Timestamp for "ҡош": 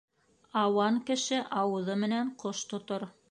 2.45-2.65